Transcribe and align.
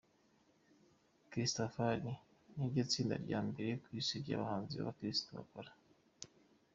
Christafari, 1.31 2.11
ni 2.55 2.65
ryo 2.69 2.83
tsinda 2.89 3.15
rya 3.25 3.39
mbere 3.49 3.71
ku 3.83 3.87
isi 3.99 4.13
ry'abahanzi 4.23 4.73
b'abakristo 4.75 5.27
bakora 5.37 5.71